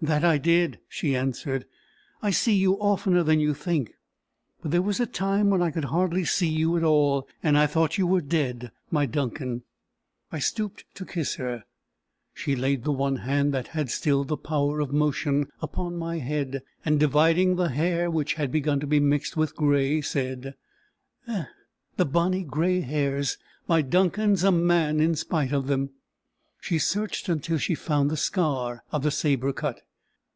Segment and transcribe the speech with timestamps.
[0.00, 1.64] "That I did," she answered.
[2.22, 3.94] "I see you oftener than you think.
[4.62, 7.66] But there was a time when I could hardly see you at all, and I
[7.66, 9.64] thought you were dead, my Duncan."
[10.30, 11.64] I stooped to kiss her.
[12.32, 16.62] She laid the one hand that had still the power of motion upon my head,
[16.84, 20.54] and dividing the hair, which had begun to be mixed with grey, said:
[21.26, 21.46] "Eh!
[21.96, 23.36] The bonny grey hairs!
[23.66, 25.90] My Duncan's a man in spite of them!"
[26.60, 29.80] She searched until she found the scar of the sabre cut.